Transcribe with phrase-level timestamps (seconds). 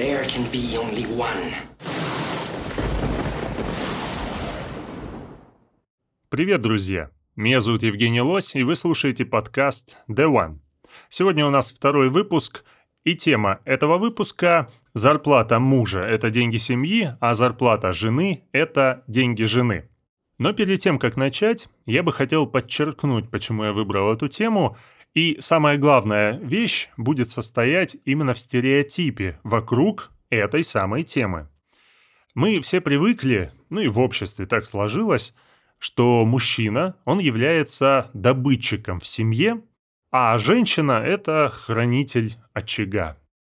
[0.00, 1.52] There can be only one.
[6.30, 7.10] Привет, друзья!
[7.36, 10.60] Меня зовут Евгений Лось, и вы слушаете подкаст The One.
[11.10, 12.64] Сегодня у нас второй выпуск,
[13.04, 19.90] и тема этого выпуска– зарплата мужа– это деньги семьи, а зарплата жены– это деньги жены.
[20.38, 24.78] Но перед тем, как начать, я бы хотел подчеркнуть, почему я выбрал эту тему,
[25.14, 31.48] и самая главная вещь будет состоять именно в стереотипе вокруг этой самой темы.
[32.34, 35.34] Мы все привыкли, ну и в обществе так сложилось,
[35.78, 39.62] что мужчина, он является добытчиком в семье,
[40.12, 43.16] а женщина– это хранитель очага.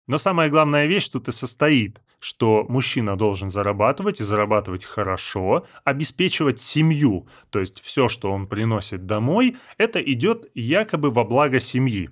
[0.06, 6.60] Но самая главная вещь тут и состоит, что мужчина должен зарабатывать и зарабатывать хорошо, обеспечивать
[6.60, 12.10] семью, то есть все, что он приносит домой, это идет якобы во благо семьи.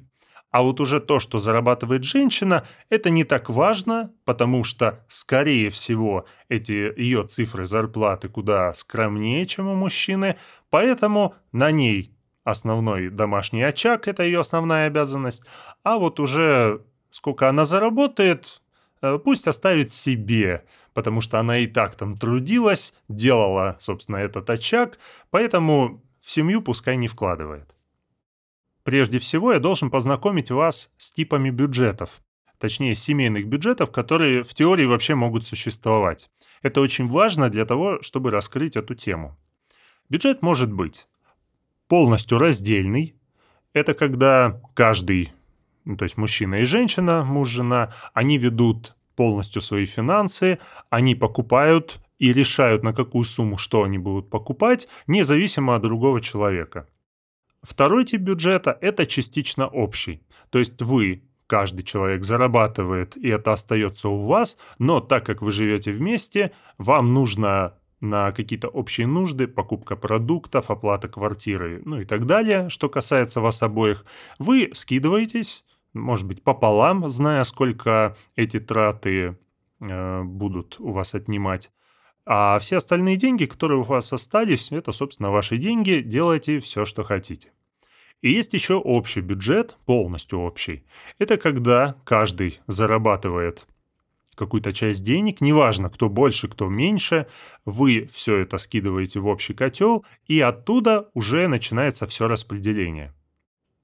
[0.50, 6.24] А вот уже то, что зарабатывает женщина, это не так важно, потому что, скорее всего,
[6.48, 10.36] эти ее цифры зарплаты куда скромнее, чем у мужчины,
[10.70, 15.42] поэтому на ней основной домашний очаг, это ее основная обязанность,
[15.82, 18.62] а вот уже сколько она заработает,
[19.24, 24.98] пусть оставит себе, потому что она и так там трудилась, делала, собственно, этот очаг,
[25.30, 27.74] поэтому в семью пускай не вкладывает.
[28.82, 32.22] Прежде всего, я должен познакомить вас с типами бюджетов,
[32.58, 36.30] точнее семейных бюджетов, которые в теории вообще могут существовать.
[36.62, 39.38] Это очень важно для того, чтобы раскрыть эту тему.
[40.08, 41.06] Бюджет может быть
[41.86, 43.14] полностью раздельный.
[43.72, 45.32] Это когда каждый,
[45.88, 50.58] ну, то есть мужчина и женщина, муж, жена, они ведут полностью свои финансы,
[50.90, 56.86] они покупают и решают, на какую сумму что они будут покупать, независимо от другого человека.
[57.62, 60.20] Второй тип бюджета– это частично общий.
[60.50, 65.52] То есть вы, каждый человек зарабатывает, и это остается у вас, но так как вы
[65.52, 72.26] живете вместе, вам нужно на какие-то общие нужды, покупка продуктов, оплата квартиры, ну и так
[72.26, 74.04] далее, что касается вас обоих,
[74.38, 79.36] вы скидываетесь, может быть, пополам, зная, сколько эти траты
[79.80, 81.70] э, будут у вас отнимать.
[82.26, 87.02] А все остальные деньги, которые у вас остались, это, собственно, ваши деньги, делайте все, что
[87.02, 87.52] хотите.
[88.20, 90.84] И есть еще общий бюджет, полностью общий.
[91.18, 93.66] Это когда каждый зарабатывает
[94.34, 97.26] какую-то часть денег, неважно, кто больше, кто меньше,
[97.64, 103.12] вы все это скидываете в общий котел, и оттуда уже начинается все распределение.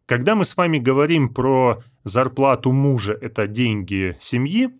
[0.07, 4.71] Когда мы с вами говорим про зарплату мужа, это деньги семьи,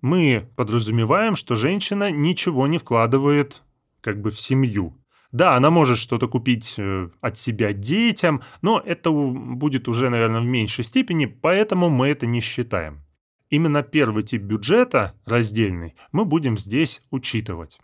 [0.00, 3.62] мы подразумеваем, что женщина ничего не вкладывает
[4.00, 4.98] как бы в семью.
[5.32, 10.44] Да, она может что-то купить э, от себя детям, но это будет уже, наверное, в
[10.44, 13.00] меньшей степени, поэтому мы это не считаем.
[13.48, 17.80] Именно первый тип бюджета, раздельный, мы будем здесь учитывать.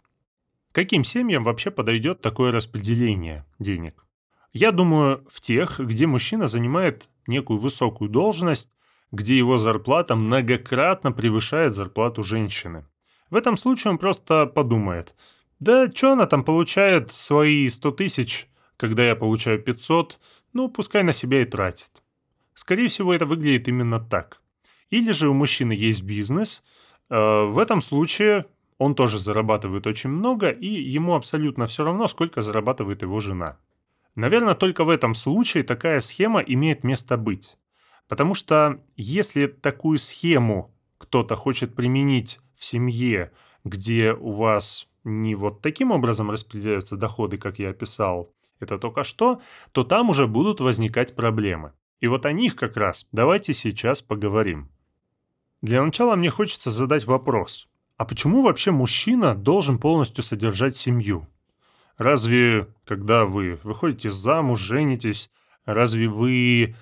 [0.73, 4.08] Каким семьям вообще подойдет такое распределение денег?
[4.53, 8.71] Я думаю, в тех, где мужчина занимает некую высокую должность,
[9.13, 12.87] где его зарплата многократно превышает зарплату женщины.
[13.31, 15.15] В этом случае он просто подумает,
[15.61, 20.19] да что она там получает свои 100 тысяч, когда я получаю 500,
[20.53, 21.91] ну пускай на себя и тратит.
[22.55, 24.41] Скорее всего, это выглядит именно так.
[24.91, 26.63] Или же у мужчины есть бизнес,
[27.11, 28.47] э, в этом случае
[28.79, 33.59] он тоже зарабатывает очень много, и ему абсолютно все равно, сколько зарабатывает его жена.
[34.19, 37.57] Наверное, только в этом случае такая схема имеет место быть.
[38.09, 43.31] Потому что если такую схему кто-то хочет применить в семье,
[43.63, 49.41] где у вас не вот таким образом распределяются доходы, как я описал, это только что,
[49.71, 51.75] то там уже будут возникать проблемы.
[52.01, 54.69] И вот о них как раз давайте сейчас поговорим.
[55.63, 57.69] Для начала мне хочется задать вопрос.
[57.97, 61.29] А почему вообще мужчина должен полностью содержать семью?
[61.99, 65.31] Разве, когда вы выходите замуж, женитесь,
[65.67, 66.77] разве вы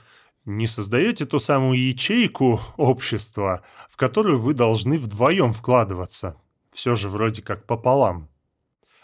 [0.44, 6.36] не создаете ту самую ячейку общества, в которую вы должны вдвоем вкладываться.
[6.72, 8.28] Все же вроде как пополам.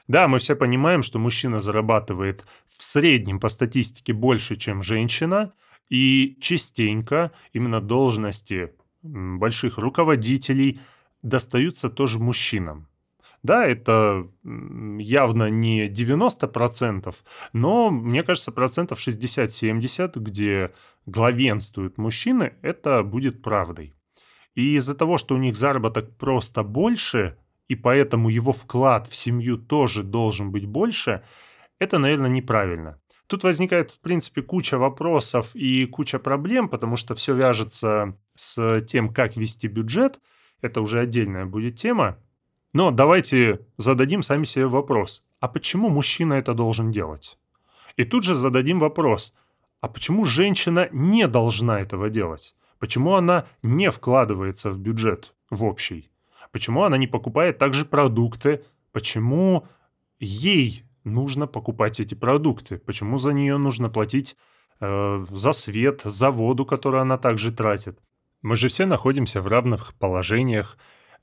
[0.06, 5.52] Да, мы все понимаем, что мужчина зарабатывает в среднем по статистике больше, чем женщина,
[5.88, 10.80] и частенько именно должности больших руководителей
[11.22, 12.88] достаются тоже мужчинам.
[13.42, 17.14] Да, это явно не 90%,
[17.52, 20.72] но, мне кажется, процентов 60-70, где
[21.06, 23.94] главенствуют мужчины, это будет правдой.
[24.54, 27.36] И из-за того, что у них заработок просто больше,
[27.66, 31.24] и поэтому его вклад в семью тоже должен быть больше,
[31.80, 33.00] это, наверное, неправильно.
[33.26, 39.12] Тут возникает, в принципе, куча вопросов и куча проблем, потому что все вяжется с тем,
[39.12, 40.20] как вести бюджет–
[40.62, 42.16] это уже отдельная будет тема.
[42.72, 47.38] Но давайте зададим сами себе вопрос, а почему мужчина это должен делать?
[47.96, 49.34] И тут же зададим вопрос,
[49.80, 52.54] а почему женщина не должна этого делать?
[52.78, 56.10] Почему она не вкладывается в бюджет, в общий?
[56.50, 58.64] Почему она не покупает также продукты?
[58.92, 59.66] Почему
[60.18, 62.78] ей нужно покупать эти продукты?
[62.78, 64.36] Почему за нее нужно платить
[64.80, 67.98] э, за свет, за воду, которую она также тратит?
[68.42, 70.76] Мы же все находимся в равных положениях.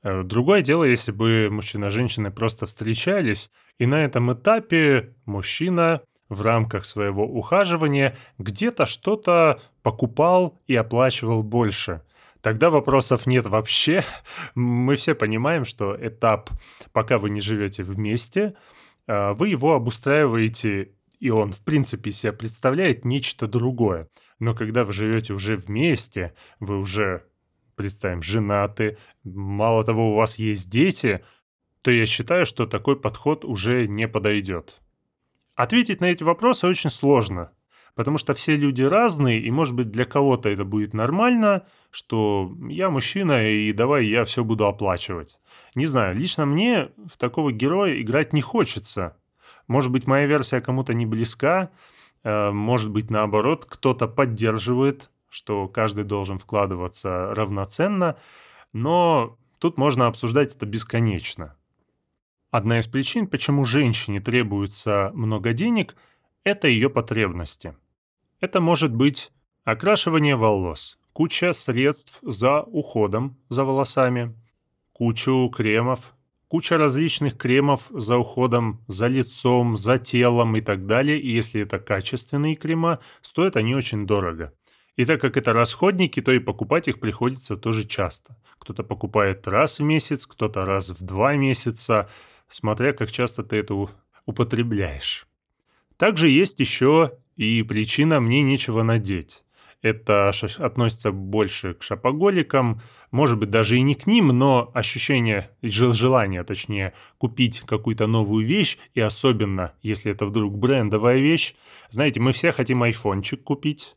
[0.03, 6.01] Э, другое дело, если бы мужчина и женщина просто встречались, и на этом этапе мужчина
[6.29, 12.03] в рамках своего ухаживания где-то что-то покупал и оплачивал больше.
[12.41, 14.03] Тогда вопросов нет вообще.
[14.55, 16.49] Мы все понимаем, что этап,
[16.93, 18.55] пока вы не живете вместе,
[19.07, 24.07] э, вы его обустраиваете, и он, в принципе, себя представляет нечто другое.
[24.39, 27.23] Но когда вы живете уже вместе, вы уже
[27.79, 31.23] представим, женаты, мало того, у вас есть дети,
[31.81, 34.81] то я считаю, что такой подход уже не подойдет.
[35.55, 37.53] Ответить на эти вопросы очень сложно,
[37.95, 42.89] потому что все люди разные, и, может быть, для кого-то это будет нормально, что я
[42.89, 45.39] мужчина, и давай я все буду оплачивать.
[45.73, 49.15] Не знаю, лично мне в такого героя играть не хочется.
[49.69, 51.71] Может быть, моя версия кому-то не близка,
[52.25, 58.17] э, может быть, наоборот, кто-то поддерживает что каждый должен вкладываться равноценно,
[58.73, 61.55] но тут можно обсуждать это бесконечно.
[62.51, 65.95] Одна из причин, почему женщине требуется много денег,
[66.43, 67.75] это ее потребности.
[68.39, 69.31] Это может быть
[69.63, 74.35] окрашивание волос, куча средств за уходом за волосами,
[74.93, 76.15] кучу кремов,
[76.47, 81.19] куча различных кремов за уходом за лицом, за телом и так далее.
[81.19, 84.53] И если это качественные крема, стоят они очень дорого.
[84.99, 88.35] И так как это расходники, то и покупать их приходится тоже часто.
[88.57, 92.09] Кто-то покупает раз в месяц, кто-то раз в два месяца,
[92.49, 93.87] смотря как часто ты это
[94.25, 95.25] употребляешь.
[95.95, 99.45] Также есть еще и причина «мне нечего надеть».
[99.81, 106.43] Это относится больше к шапоголикам, может быть, даже и не к ним, но ощущение, желание,
[106.43, 111.55] точнее, купить какую-то новую вещь, и особенно, если это вдруг брендовая вещь.
[111.89, 113.95] Знаете, мы все хотим айфончик купить,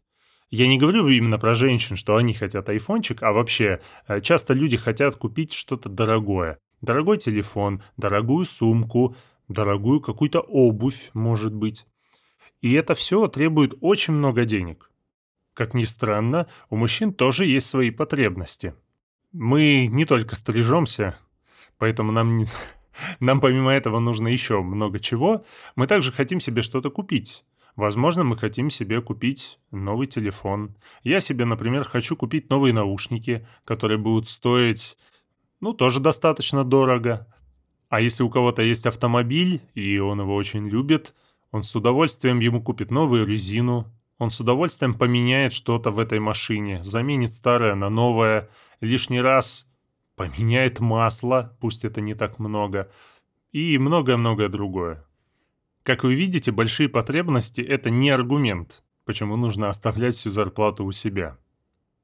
[0.53, 4.77] я не говорю именно про женщин, что они хотят айфончик, а вообще э, часто люди
[4.77, 6.59] хотят купить что-то дорогое.
[6.83, 9.17] Дорогой телефон, дорогую сумку,
[9.49, 11.87] дорогую какую-то обувь, может быть.
[12.61, 14.91] И это все требует очень много денег.
[15.55, 18.75] Как ни странно, у мужчин тоже есть свои потребности.
[19.33, 21.19] Мы не только стрижемся,
[21.79, 22.45] поэтому нам,
[23.21, 25.47] нам помимо этого нужно еще много чего.
[25.77, 27.43] Мы также хотим себе что-то купить.
[27.77, 30.77] Возможно, мы хотим себе купить новый телефон.
[31.03, 34.97] Я себе, например, хочу купить новые наушники, которые будут стоить,
[35.61, 37.27] ну, тоже достаточно дорого.
[37.89, 41.15] А если у кого-то есть автомобиль, и он его очень любит,
[41.51, 43.87] он с удовольствием ему купит новую резину,
[44.19, 49.67] он с удовольствием поменяет что-то в этой машине, заменит старое на новое, лишний раз
[50.15, 52.91] поменяет масло, пусть это не так много,
[53.51, 55.05] и многое-многое другое.
[55.83, 61.39] Как вы видите, большие потребности– это не аргумент, почему нужно оставлять всю зарплату у себя.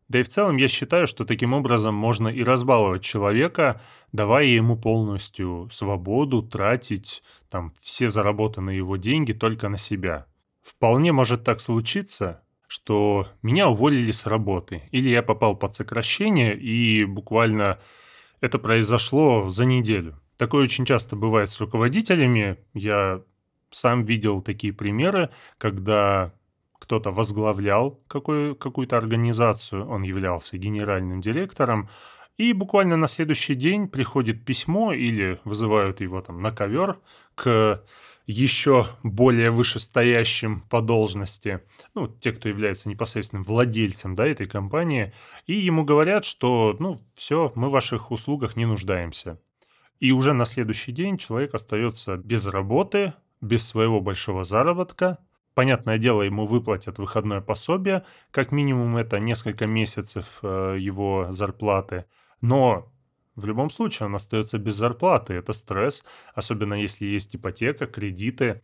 [0.08, 3.80] Да и в целом я считаю, что таким образом можно и разбаловать человека,
[4.10, 10.26] давая ему полностью свободу тратить там все заработанные его деньги только на себя.
[10.62, 17.04] Вполне может так случиться, что меня уволили с работы, или я попал под сокращение, и
[17.04, 17.78] буквально
[18.40, 20.18] это произошло за неделю.
[20.36, 22.56] Такое очень часто бывает с руководителями.
[22.72, 23.22] Я
[23.70, 26.32] сам видел такие примеры, когда
[26.78, 31.88] кто-то возглавлял какую- какую-то организацию, он являлся генеральным директором,
[32.36, 37.00] и буквально на следующий день приходит письмо или вызывают его там на ковер
[37.34, 37.84] к
[38.28, 41.62] еще более вышестоящим по должности,
[41.94, 45.14] ну, те, кто является непосредственным владельцем, да, этой компании,
[45.46, 49.40] и ему говорят, что, ну, все, мы в ваших услугах не нуждаемся.
[49.98, 55.18] И уже на следующий день человек остается без работы, без своего большого заработка.
[55.54, 62.04] Понятное дело, ему выплатят выходное пособие, как минимум это несколько месяцев э, его зарплаты.
[62.40, 62.92] Но
[63.34, 66.04] в любом случае он остается без зарплаты, это стресс,
[66.34, 68.62] особенно если есть ипотека, кредиты.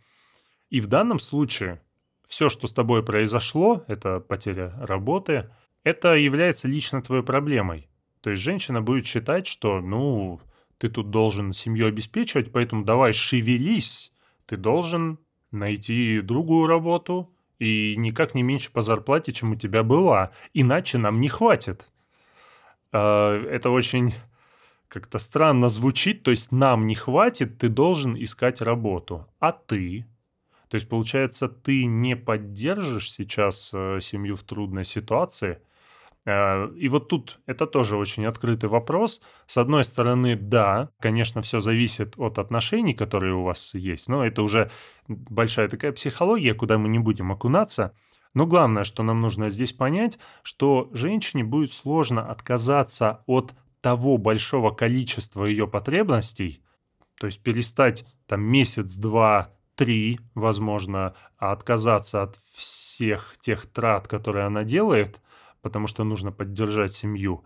[0.70, 1.80] И в данном случае
[2.26, 5.50] все, что с тобой произошло, это потеря работы,
[5.82, 7.88] это является лично твоей проблемой.
[8.20, 10.40] То есть женщина будет считать, что, ну,
[10.78, 14.12] ты тут должен семью обеспечивать, поэтому давай шевелись,
[14.46, 15.18] ты должен
[15.50, 21.20] найти другую работу и никак не меньше по зарплате, чем у тебя была, иначе нам
[21.20, 21.88] не хватит.
[22.92, 24.14] А, это очень
[24.88, 29.26] как-то странно звучит, то есть нам не хватит, ты должен искать работу.
[29.40, 30.06] А ты?
[30.68, 35.60] То есть, получается, ты не поддержишь сейчас э, семью в трудной ситуации.
[36.24, 39.20] Э, и вот тут это тоже очень открытый вопрос.
[39.46, 44.42] С одной стороны, да, конечно, все зависит от отношений, которые у вас есть, но это
[44.42, 44.70] уже
[45.08, 47.94] большая такая психология, куда мы не будем окунаться.
[48.32, 54.70] Но главное, что нам нужно здесь понять, что женщине будет сложно отказаться от того большого
[54.70, 56.62] количества ее потребностей,
[57.20, 64.64] то есть перестать там месяц, два, три, возможно, отказаться от всех тех трат, которые она
[64.64, 65.20] делает,
[65.64, 67.42] потому что нужно поддержать семью.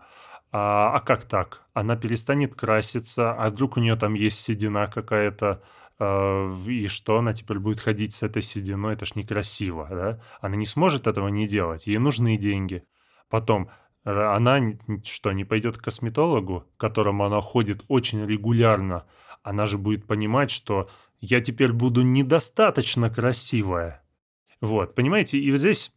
[0.51, 1.63] А, а как так?
[1.73, 5.63] Она перестанет краситься, а вдруг у нее там есть седина какая-то,
[5.99, 8.93] э, и что она теперь будет ходить с этой сединой?
[8.93, 10.21] Это ж некрасиво, да?
[10.41, 12.83] Она не сможет этого не делать, ей нужны деньги.
[13.29, 13.69] Потом,
[14.03, 14.59] она
[15.05, 19.05] что, не пойдет к косметологу, к которому она ходит очень регулярно?
[19.43, 20.89] Она же будет понимать, что
[21.21, 24.03] я теперь буду недостаточно красивая.
[24.61, 25.93] Вот, понимаете, и здесь,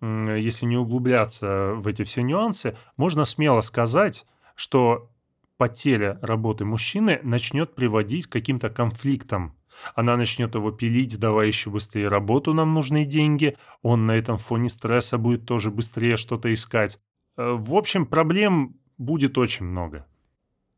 [0.00, 5.10] если не углубляться в эти все нюансы, можно смело сказать, что
[5.56, 9.54] потеря работы мужчины начнет приводить к каким-то конфликтам.
[9.94, 13.56] Она начнет его пилить, давай еще быстрее работу, нам нужны деньги.
[13.82, 16.98] Он на этом фоне стресса будет тоже быстрее что-то искать.
[17.36, 20.06] Э, в общем, проблем будет очень много.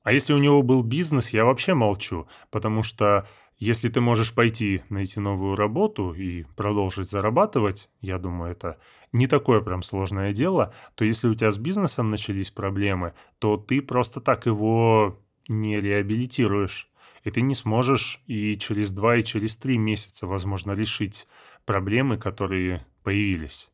[0.02, 3.28] А если у него был бизнес, я вообще молчу, потому что
[3.58, 8.78] если ты можешь пойти найти новую работу и продолжить зарабатывать, я думаю, это
[9.12, 13.82] не такое прям сложное дело, то если у тебя с бизнесом начались проблемы, то ты
[13.82, 16.88] просто так его не реабилитируешь.
[17.24, 21.28] И ты не сможешь и через два, и через три месяца, возможно, решить
[21.64, 23.70] проблемы, которые появились.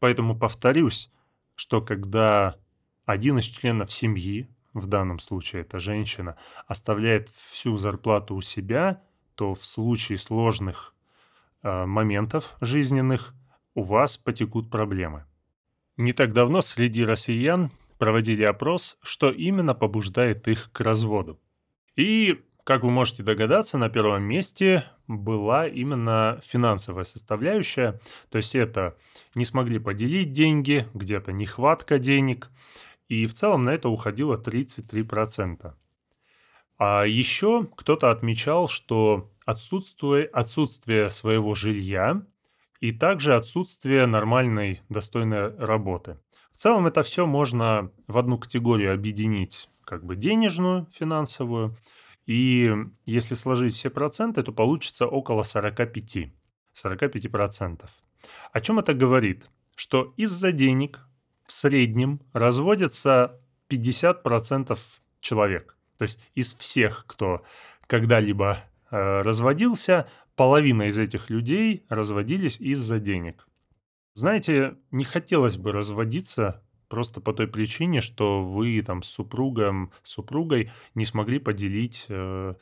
[0.00, 1.12] Поэтому повторюсь,
[1.54, 2.56] что когда
[3.04, 9.02] один из членов семьи, в данном случае это женщина, оставляет всю зарплату у себя,
[9.34, 10.94] то в случае сложных
[11.62, 13.34] э, моментов жизненных
[13.74, 15.24] у вас потекут проблемы.
[15.96, 21.40] Не так давно среди россиян проводили опрос, что именно побуждает их к разводу.
[21.96, 28.00] И, как вы можете догадаться, на первом месте была именно финансовая составляющая.
[28.30, 28.96] То есть это
[29.34, 32.50] не смогли поделить деньги, где-то нехватка денег–
[33.08, 35.74] и в целом на это уходило 33%.
[36.78, 42.22] А еще кто-то отмечал, что отсутствие, отсутствие своего жилья
[42.80, 46.18] и также отсутствие нормальной достойной работы.
[46.52, 51.76] В целом это все можно в одну категорию объединить, как бы денежную, финансовую.
[52.26, 52.72] И
[53.06, 56.30] если сложить все проценты, то получится около 45.
[56.74, 57.88] 45%.
[58.52, 59.48] О чем это говорит?
[59.74, 61.07] Что из-за денег
[61.48, 63.40] в среднем разводится
[63.70, 64.78] 50%
[65.20, 65.76] человек.
[65.96, 67.42] То есть из всех, кто
[67.86, 68.58] когда-либо
[68.90, 73.48] э, разводился, половина из этих людей разводились из-за денег.
[74.14, 80.70] Знаете, не хотелось бы разводиться просто по той причине, что вы там с супругом, супругой
[80.94, 82.54] не смогли поделить э,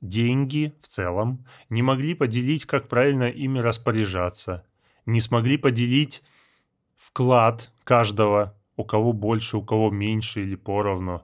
[0.00, 4.64] деньги в целом, не могли поделить, как правильно ими распоряжаться,
[5.06, 6.22] не смогли поделить
[6.96, 11.22] вклад каждого, у кого больше, у кого меньше или поровну.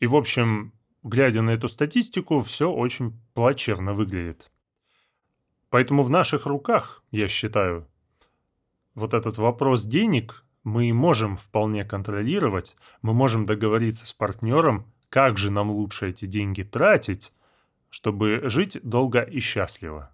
[0.00, 4.50] И, в общем, глядя на эту статистику, все очень плачевно выглядит.
[5.70, 7.86] Поэтому в наших руках, я считаю,
[8.94, 15.50] вот этот вопрос денег мы можем вполне контролировать, мы можем договориться с партнером, как же
[15.50, 17.32] нам лучше эти деньги тратить,
[17.90, 20.10] чтобы жить долго и счастливо.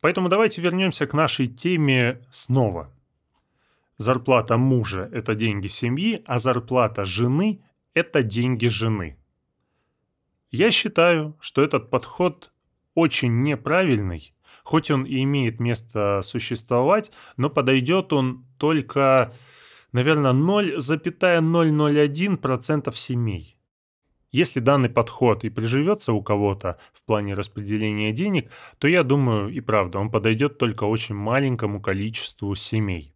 [0.00, 2.90] Поэтому давайте вернемся к нашей теме снова–
[3.96, 7.62] Зарплата мужа– это деньги семьи, а зарплата жены–
[7.94, 9.16] это деньги жены.
[10.50, 12.52] Я считаю, что этот подход
[12.94, 14.34] очень неправильный,
[14.64, 19.32] хоть он и имеет место существовать, но подойдет он только,
[19.92, 23.56] наверное, 0,001% семей.
[24.32, 29.60] Если данный подход и приживется у кого-то в плане распределения денег, то я думаю, и
[29.60, 33.13] правда, он подойдет только очень маленькому количеству семей.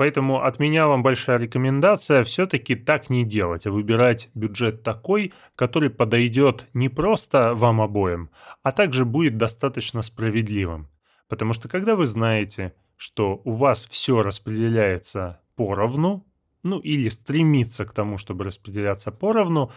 [0.00, 5.90] Поэтому от меня вам большая рекомендация все-таки так не делать, а выбирать бюджет такой, который
[5.90, 8.30] подойдет не просто вам обоим,
[8.62, 10.88] а также будет достаточно справедливым.
[11.28, 16.26] Потому что когда вы знаете, что у вас все распределяется поровну,
[16.62, 19.70] ну или стремится к тому, чтобы распределяться поровну,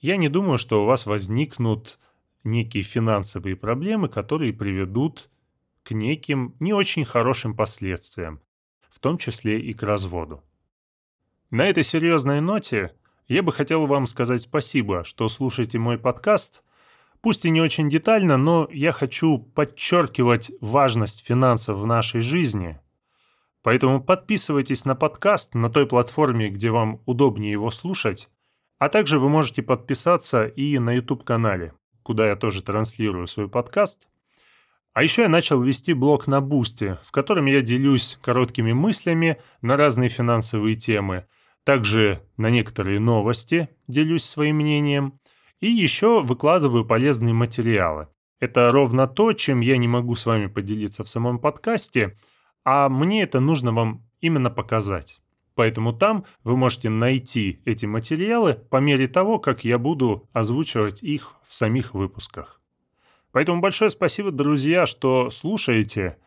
[0.00, 1.98] я не думаю, что у вас возникнут
[2.44, 5.30] некие финансовые проблемы, которые приведут
[5.82, 8.42] к неким не очень хорошим последствиям
[9.02, 10.42] том числе и к разводу.
[11.50, 12.94] На этой серьезной ноте
[13.28, 16.62] Я бы хотел вам сказать спасибо, что слушаете мой подкаст.
[17.20, 22.80] Пусть и не очень детально, но я хочу подчеркивать важность финансов в нашей жизни.
[23.62, 28.28] Поэтому подписывайтесь на подкаст на той платформе, где вам удобнее его слушать.
[28.78, 34.08] А также вы можете подписаться и на YouTube-канале, куда я тоже транслирую свой подкаст.
[34.92, 39.76] А еще я начал вести блог на Бусте, в котором я делюсь короткими мыслями на
[39.76, 41.26] разные финансовые темы–
[41.64, 45.20] также на некоторые новости делюсь своим мнением.
[45.60, 48.08] И еще выкладываю полезные материалы.
[48.40, 52.18] Это ровно то, чем я не могу с вами поделиться в самом подкасте,
[52.64, 55.20] а мне это нужно вам именно показать.
[55.54, 61.36] Поэтому там вы можете найти эти материалы по мере того, как я буду озвучивать их
[61.46, 62.61] в самих выпусках.
[63.32, 66.18] Поэтому большое спасибо, друзья, что слушаете.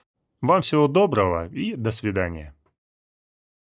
[0.42, 2.54] Вам всего доброго и до свидания.